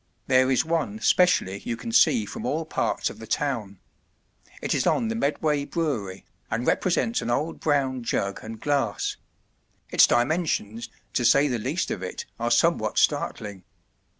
[0.25, 3.79] There is one specially you can see from all parts of the town.
[4.59, 9.17] It is on the Medway Brewery, and represents an old brown jug and glass;
[9.91, 13.63] its dimensions, to say the least of it, are somewhat startling.